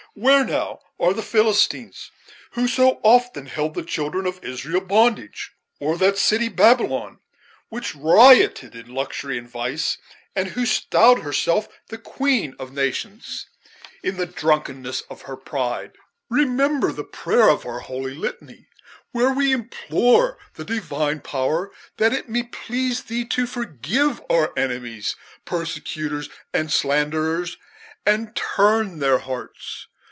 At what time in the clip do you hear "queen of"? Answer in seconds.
11.97-12.73